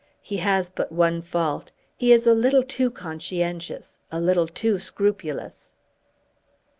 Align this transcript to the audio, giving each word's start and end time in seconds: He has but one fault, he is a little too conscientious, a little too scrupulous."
He 0.23 0.37
has 0.37 0.67
but 0.67 0.91
one 0.91 1.21
fault, 1.21 1.71
he 1.95 2.11
is 2.11 2.25
a 2.25 2.33
little 2.33 2.63
too 2.63 2.89
conscientious, 2.89 3.99
a 4.11 4.19
little 4.19 4.47
too 4.47 4.79
scrupulous." 4.79 5.73